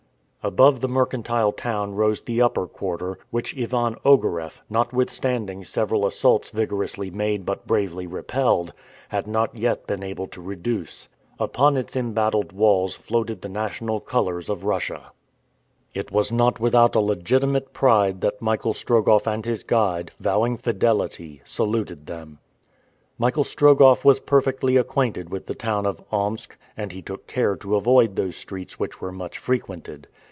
Above 0.43 0.79
the 0.81 0.87
mercantile 0.87 1.51
town 1.51 1.93
rose 1.93 2.23
the 2.23 2.41
upper 2.41 2.65
quarter, 2.65 3.15
which 3.29 3.55
Ivan 3.55 3.95
Ogareff, 4.03 4.63
notwithstanding 4.71 5.63
several 5.63 6.03
assaults 6.03 6.49
vigorously 6.49 7.11
made 7.11 7.45
but 7.45 7.67
bravely 7.67 8.07
repelled, 8.07 8.73
had 9.09 9.27
not 9.27 9.55
yet 9.55 9.85
been 9.85 10.01
able 10.01 10.25
to 10.29 10.41
reduce. 10.41 11.07
Upon 11.39 11.77
its 11.77 11.95
embattled 11.95 12.53
walls 12.53 12.95
floated 12.95 13.41
the 13.43 13.49
national 13.49 13.99
colors 13.99 14.49
of 14.49 14.63
Russia. 14.63 15.11
It 15.93 16.11
was 16.11 16.31
not 16.31 16.59
without 16.59 16.95
a 16.95 16.99
legitimate 17.01 17.71
pride 17.71 18.21
that 18.21 18.41
Michael 18.41 18.73
Strogoff 18.73 19.27
and 19.27 19.45
his 19.45 19.61
guide, 19.61 20.09
vowing 20.19 20.57
fidelity, 20.57 21.41
saluted 21.45 22.07
them. 22.07 22.39
Michael 23.19 23.43
Strogoff 23.43 24.03
was 24.03 24.19
perfectly 24.19 24.75
acquainted 24.75 25.29
with 25.29 25.45
the 25.45 25.53
town 25.53 25.85
of 25.85 26.03
Omsk, 26.11 26.57
and 26.75 26.91
he 26.93 27.03
took 27.03 27.27
care 27.27 27.55
to 27.57 27.75
avoid 27.75 28.15
those 28.15 28.37
streets 28.37 28.79
which 28.79 28.99
were 28.99 29.11
much 29.11 29.37
frequented. 29.37 30.07